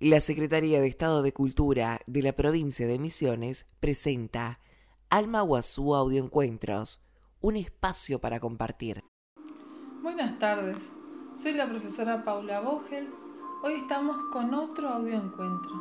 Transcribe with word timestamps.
La 0.00 0.20
Secretaría 0.20 0.80
de 0.80 0.86
Estado 0.86 1.22
de 1.22 1.32
Cultura 1.32 1.98
de 2.06 2.22
la 2.22 2.32
provincia 2.32 2.86
de 2.86 3.00
Misiones 3.00 3.66
presenta 3.80 4.60
Alma 5.10 5.40
Guazú 5.40 5.96
Audioencuentros, 5.96 7.04
un 7.40 7.56
espacio 7.56 8.20
para 8.20 8.38
compartir. 8.38 9.02
Buenas 10.00 10.38
tardes, 10.38 10.92
soy 11.34 11.54
la 11.54 11.68
profesora 11.68 12.24
Paula 12.24 12.60
Vogel. 12.60 13.08
Hoy 13.64 13.72
estamos 13.72 14.16
con 14.30 14.54
otro 14.54 14.88
audioencuentro. 14.88 15.72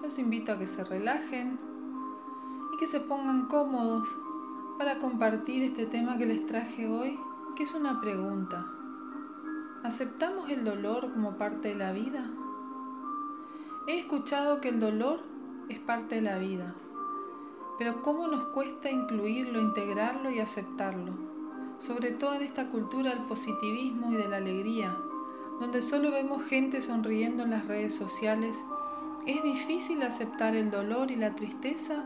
Los 0.00 0.18
invito 0.18 0.52
a 0.52 0.58
que 0.58 0.66
se 0.66 0.82
relajen 0.84 1.60
y 2.72 2.78
que 2.78 2.86
se 2.86 3.00
pongan 3.00 3.46
cómodos 3.48 4.08
para 4.78 4.98
compartir 4.98 5.64
este 5.64 5.84
tema 5.84 6.16
que 6.16 6.24
les 6.24 6.46
traje 6.46 6.88
hoy, 6.88 7.20
que 7.54 7.64
es 7.64 7.74
una 7.74 8.00
pregunta. 8.00 8.64
¿Aceptamos 9.84 10.48
el 10.48 10.64
dolor 10.64 11.12
como 11.12 11.36
parte 11.36 11.68
de 11.68 11.74
la 11.74 11.92
vida? 11.92 12.26
He 13.88 13.98
escuchado 13.98 14.60
que 14.60 14.68
el 14.68 14.80
dolor 14.80 15.20
es 15.70 15.78
parte 15.78 16.16
de 16.16 16.20
la 16.20 16.36
vida, 16.36 16.74
pero 17.78 18.02
¿cómo 18.02 18.26
nos 18.28 18.48
cuesta 18.48 18.90
incluirlo, 18.90 19.62
integrarlo 19.62 20.30
y 20.30 20.40
aceptarlo? 20.40 21.14
Sobre 21.78 22.10
todo 22.10 22.34
en 22.34 22.42
esta 22.42 22.68
cultura 22.68 23.14
del 23.14 23.24
positivismo 23.24 24.12
y 24.12 24.16
de 24.16 24.28
la 24.28 24.36
alegría, 24.36 24.94
donde 25.58 25.80
solo 25.80 26.10
vemos 26.10 26.44
gente 26.44 26.82
sonriendo 26.82 27.44
en 27.44 27.50
las 27.50 27.66
redes 27.66 27.94
sociales, 27.94 28.62
es 29.26 29.42
difícil 29.42 30.02
aceptar 30.02 30.54
el 30.54 30.70
dolor 30.70 31.10
y 31.10 31.16
la 31.16 31.34
tristeza 31.34 32.04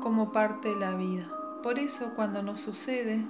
como 0.00 0.30
parte 0.30 0.68
de 0.68 0.76
la 0.76 0.94
vida. 0.94 1.28
Por 1.64 1.80
eso 1.80 2.12
cuando 2.14 2.40
nos 2.44 2.60
sucede, 2.60 3.26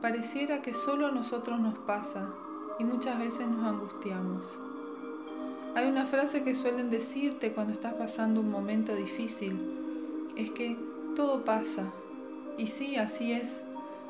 pareciera 0.00 0.62
que 0.62 0.74
solo 0.74 1.08
a 1.08 1.10
nosotros 1.10 1.58
nos 1.58 1.76
pasa 1.76 2.32
y 2.78 2.84
muchas 2.84 3.18
veces 3.18 3.48
nos 3.48 3.66
angustiamos. 3.66 4.60
Hay 5.74 5.86
una 5.86 6.06
frase 6.06 6.42
que 6.42 6.54
suelen 6.54 6.90
decirte 6.90 7.52
cuando 7.52 7.72
estás 7.72 7.94
pasando 7.94 8.40
un 8.40 8.50
momento 8.50 8.94
difícil. 8.94 9.58
Es 10.36 10.50
que 10.50 10.76
todo 11.14 11.44
pasa. 11.44 11.92
Y 12.56 12.66
sí, 12.66 12.96
así 12.96 13.32
es. 13.32 13.64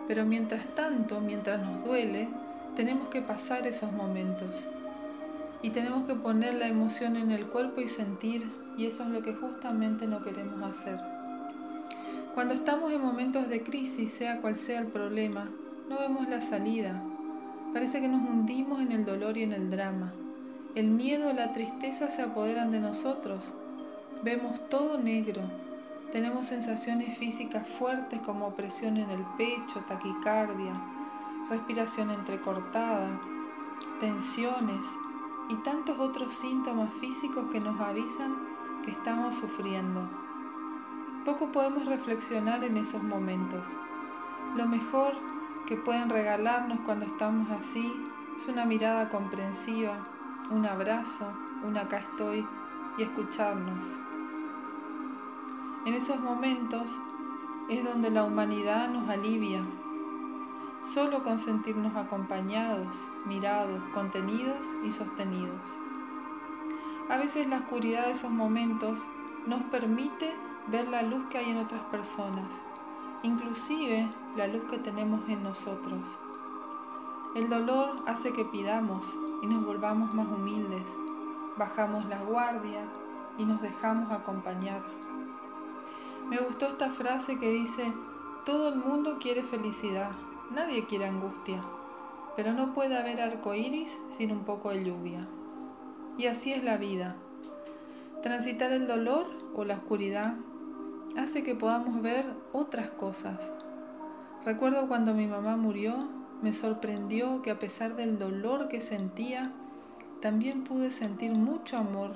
Pero 0.07 0.25
mientras 0.25 0.75
tanto, 0.75 1.21
mientras 1.21 1.61
nos 1.61 1.85
duele, 1.85 2.29
tenemos 2.75 3.09
que 3.09 3.21
pasar 3.21 3.67
esos 3.67 3.93
momentos. 3.93 4.69
Y 5.63 5.71
tenemos 5.71 6.07
que 6.07 6.15
poner 6.15 6.55
la 6.55 6.69
emoción 6.69 7.17
en 7.17 7.31
el 7.31 7.47
cuerpo 7.47 7.81
y 7.81 7.89
sentir. 7.89 8.51
Y 8.77 8.87
eso 8.87 9.03
es 9.03 9.11
lo 9.11 9.23
que 9.23 9.35
justamente 9.35 10.07
no 10.07 10.23
queremos 10.23 10.63
hacer. 10.63 10.99
Cuando 12.35 12.55
estamos 12.55 12.93
en 12.93 13.03
momentos 13.03 13.49
de 13.49 13.63
crisis, 13.63 14.13
sea 14.13 14.41
cual 14.41 14.55
sea 14.55 14.81
el 14.81 14.87
problema, 14.87 15.51
no 15.91 15.99
vemos 15.99 16.29
la 16.29 16.41
salida. 16.41 17.03
Parece 17.73 18.01
que 18.01 18.09
nos 18.09 18.23
hundimos 18.23 18.81
en 18.81 18.93
el 18.93 19.05
dolor 19.05 19.37
y 19.37 19.43
en 19.43 19.53
el 19.53 19.71
drama. 19.71 20.13
El 20.75 20.91
miedo 20.91 21.33
la 21.33 21.53
tristeza 21.53 22.11
se 22.11 22.23
apoderan 22.23 22.71
de 22.71 22.79
nosotros. 22.79 23.55
Vemos 24.23 24.69
todo 24.69 24.99
negro. 24.99 25.43
Tenemos 26.13 26.47
sensaciones 26.47 27.17
físicas 27.17 27.67
fuertes 27.67 28.21
como 28.21 28.55
presión 28.55 28.99
en 28.99 29.11
el 29.11 29.25
pecho, 29.39 29.81
taquicardia, 29.87 30.73
respiración 31.49 32.11
entrecortada, 32.11 33.19
tensiones 33.99 34.87
y 35.49 35.57
tantos 35.57 35.99
otros 35.99 36.35
síntomas 36.35 36.93
físicos 36.95 37.47
que 37.51 37.61
nos 37.61 37.81
avisan 37.81 38.37
que 38.85 38.91
estamos 38.91 39.35
sufriendo. 39.35 40.09
Poco 41.25 41.51
podemos 41.51 41.87
reflexionar 41.87 42.63
en 42.63 42.77
esos 42.77 43.03
momentos. 43.03 43.67
Lo 44.55 44.67
mejor 44.67 45.15
que 45.67 45.77
pueden 45.77 46.11
regalarnos 46.11 46.81
cuando 46.81 47.07
estamos 47.07 47.51
así 47.51 47.93
es 48.37 48.47
una 48.49 48.65
mirada 48.65 49.09
comprensiva, 49.09 49.99
un 50.51 50.65
abrazo, 50.65 51.33
un 51.63 51.77
acá 51.77 51.99
estoy 51.99 52.47
y 52.97 53.03
escucharnos. 53.03 54.01
En 55.85 55.95
esos 55.95 56.21
momentos 56.21 57.01
es 57.69 57.85
donde 57.85 58.11
la 58.11 58.25
humanidad 58.25 58.89
nos 58.89 59.09
alivia, 59.09 59.63
solo 60.83 61.23
con 61.23 61.39
sentirnos 61.39 61.97
acompañados, 61.97 63.09
mirados, 63.27 63.83
contenidos 63.93 64.75
y 64.85 64.93
sostenidos. 64.93 65.79
A 67.11 67.19
veces 67.19 67.47
la 67.47 67.59
oscuridad 67.59 68.07
de 68.07 68.13
esos 68.13 68.31
momentos 68.31 69.07
nos 69.47 69.63
permite 69.65 70.35
ver 70.69 70.89
la 70.89 71.03
luz 71.03 71.27
que 71.29 71.39
hay 71.39 71.51
en 71.51 71.59
otras 71.59 71.83
personas, 71.85 72.63
inclusive 73.23 74.09
la 74.37 74.47
luz 74.47 74.63
que 74.71 74.79
tenemos 74.79 75.29
en 75.29 75.43
nosotros. 75.43 76.19
El 77.35 77.51
dolor 77.51 78.03
hace 78.07 78.33
que 78.33 78.45
pidamos, 78.45 79.17
y 79.43 79.47
nos 79.47 79.65
volvamos 79.65 80.15
más 80.15 80.27
humildes, 80.27 80.97
bajamos 81.57 82.07
la 82.07 82.23
guardia 82.23 82.85
y 83.37 83.45
nos 83.45 83.61
dejamos 83.61 84.11
acompañar. 84.11 84.83
Me 86.29 86.39
gustó 86.39 86.67
esta 86.67 86.91
frase 86.91 87.39
que 87.39 87.51
dice, 87.51 87.93
todo 88.45 88.69
el 88.69 88.77
mundo 88.77 89.19
quiere 89.21 89.43
felicidad, 89.43 90.11
nadie 90.51 90.87
quiere 90.87 91.07
angustia, 91.07 91.61
pero 92.35 92.53
no 92.53 92.73
puede 92.73 92.97
haber 92.97 93.21
arco 93.21 93.55
iris 93.55 94.01
sin 94.11 94.33
un 94.33 94.45
poco 94.45 94.71
de 94.71 94.85
lluvia. 94.85 95.21
Y 96.17 96.27
así 96.27 96.53
es 96.53 96.65
la 96.65 96.77
vida. 96.77 97.15
Transitar 98.23 98.73
el 98.73 98.89
dolor 98.89 99.27
o 99.55 99.65
la 99.65 99.75
oscuridad 99.75 100.35
hace 101.17 101.43
que 101.45 101.55
podamos 101.55 102.03
ver 102.03 102.27
otras 102.53 102.91
cosas. 102.91 103.53
Recuerdo 104.45 104.89
cuando 104.89 105.15
mi 105.15 105.27
mamá 105.27 105.57
murió 105.57 106.18
me 106.43 106.53
sorprendió 106.53 107.43
que 107.43 107.51
a 107.51 107.59
pesar 107.59 107.97
del 107.97 108.19
dolor 108.19 108.69
que 108.69 108.81
sentía, 108.81 109.53
también 110.21 110.65
pude 110.65 110.91
sentir 110.91 111.33
mucho 111.33 111.77
amor, 111.77 112.13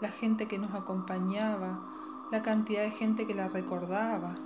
la 0.00 0.10
gente 0.10 0.46
que 0.46 0.58
nos 0.58 0.74
acompañaba, 0.74 1.80
la 2.30 2.42
cantidad 2.42 2.82
de 2.82 2.90
gente 2.90 3.26
que 3.26 3.34
la 3.34 3.48
recordaba. 3.48 4.36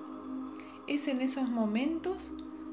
Es 0.86 1.08
en 1.08 1.20
esos 1.20 1.50
momentos 1.50 2.32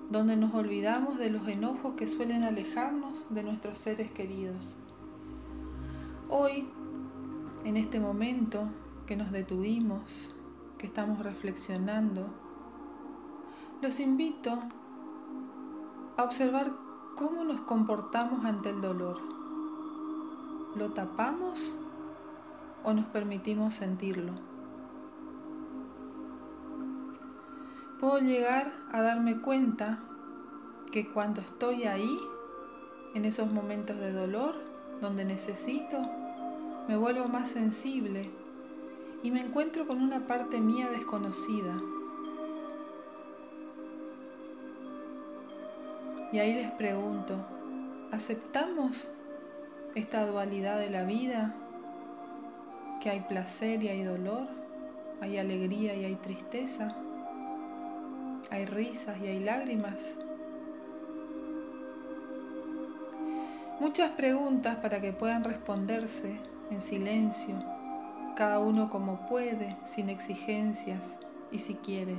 donde 0.10 0.38
nos 0.38 0.54
olvidamos 0.54 1.18
de 1.18 1.30
los 1.30 1.48
enojos 1.48 1.94
que 1.96 2.08
suelen 2.08 2.44
alejarnos 2.44 3.34
de 3.34 3.44
nuestros 3.44 3.78
seres 3.78 4.12
queridos. 4.12 4.76
Hoy, 6.30 6.68
en 7.66 7.78
este 7.78 8.00
momento 8.00 8.70
que 9.06 9.16
nos 9.16 9.32
detuvimos, 9.32 10.36
que 10.78 10.86
estamos 10.86 11.20
reflexionando, 11.20 12.28
los 13.82 14.00
invito 14.00 14.60
a 16.18 16.24
observar 16.24 16.72
cómo 17.16 17.44
nos 17.44 17.62
comportamos 17.62 18.44
ante 18.44 18.72
el 18.72 18.82
dolor. 18.82 19.20
¿Lo 20.76 20.90
tapamos 20.90 21.74
o 22.84 22.94
nos 22.94 23.06
permitimos 23.06 23.76
sentirlo? 23.76 24.34
Puedo 28.00 28.20
llegar 28.20 28.74
a 28.92 29.02
darme 29.02 29.42
cuenta 29.42 30.00
que 30.92 31.08
cuando 31.12 31.42
estoy 31.42 31.84
ahí, 31.84 32.20
en 33.14 33.26
esos 33.26 33.52
momentos 33.52 33.98
de 33.98 34.12
dolor, 34.12 34.56
donde 35.02 35.24
necesito, 35.24 36.02
me 36.88 36.98
vuelvo 36.98 37.28
más 37.28 37.50
sensible 37.50 38.32
y 39.22 39.32
me 39.32 39.42
encuentro 39.42 39.88
con 39.88 40.02
una 40.02 40.26
parte 40.26 40.62
mía 40.62 40.90
desconocida 40.90 41.78
Y 46.32 46.40
ahí 46.40 46.54
les 46.54 46.72
pregunto, 46.72 47.38
¿aceptamos 48.12 49.08
esta 49.96 50.26
dualidad 50.28 50.78
de 50.78 50.90
la 50.90 51.04
vida? 51.04 51.56
Que 53.00 53.10
hay 53.10 53.22
placer 53.22 53.82
y 53.82 53.88
hay 53.88 54.04
dolor, 54.04 54.48
hay 55.22 55.38
alegría 55.38 55.96
y 55.96 56.04
hay 56.04 56.16
tristeza, 56.16 56.96
hay 58.52 58.66
risas 58.66 59.18
y 59.22 59.28
hay 59.28 59.40
lágrimas. 59.40 60.18
Muchas 63.80 64.12
preguntas 64.12 64.78
para 64.78 65.00
que 65.00 65.14
puedan 65.14 65.46
responderse 65.46 66.36
en 66.72 66.82
silencio, 66.82 67.56
cada 68.36 68.60
uno 68.60 68.90
como 68.90 69.28
puede, 69.28 69.78
sin 69.86 70.10
exigencias 70.10 71.20
y 71.52 71.60
si 71.60 71.76
quiere. 71.76 72.18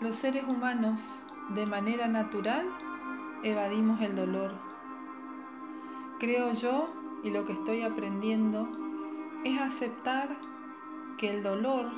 Los 0.00 0.16
seres 0.16 0.44
humanos 0.44 1.22
de 1.50 1.66
manera 1.66 2.08
natural 2.08 2.66
evadimos 3.42 4.00
el 4.00 4.16
dolor. 4.16 4.52
Creo 6.18 6.52
yo, 6.52 6.92
y 7.22 7.30
lo 7.30 7.44
que 7.44 7.52
estoy 7.52 7.82
aprendiendo, 7.82 8.68
es 9.44 9.60
aceptar 9.60 10.36
que 11.18 11.30
el 11.30 11.42
dolor, 11.42 11.90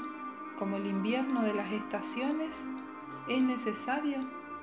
como 0.59 0.77
el 0.77 0.87
invierno 0.87 1.43
de 1.43 1.55
las 1.55 1.73
estaciones, 1.73 2.67
es 3.29 3.43
necesario 3.43 4.19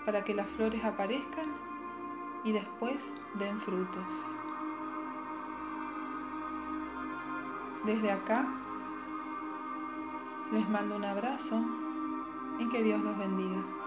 para 0.06 0.24
que 0.24 0.34
las 0.34 0.48
flores 0.48 0.84
aparezcan 0.84 1.46
y 2.44 2.52
después 2.52 3.14
den 3.36 3.60
frutos. 3.62 4.38
Desde 7.86 8.12
acá 8.12 8.48
les 10.52 10.70
mando 10.70 10.96
un 10.96 11.06
abrazo 11.06 11.62
y 12.60 12.70
que 12.70 12.84
Dios 12.84 13.02
los 13.02 13.18
bendiga. 13.18 13.83